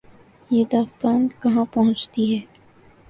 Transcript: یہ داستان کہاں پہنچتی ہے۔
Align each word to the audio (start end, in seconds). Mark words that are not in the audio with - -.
یہ 0.51 0.63
داستان 0.71 1.27
کہاں 1.39 1.65
پہنچتی 1.73 2.23
ہے۔ 2.33 2.39